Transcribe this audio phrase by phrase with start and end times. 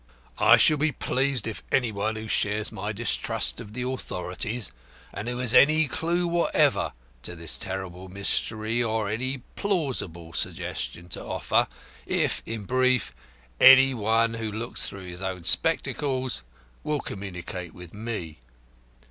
[0.39, 4.71] I shall be pleased if any one who shares my distrust of the authorities,
[5.13, 11.23] and who has any clue whatever to this terrible mystery or any plausible suggestion to
[11.23, 11.67] offer,
[12.07, 13.13] if, in brief,
[13.59, 16.41] any 'One who looks through his own spectacles'
[16.83, 18.39] will communicate with me.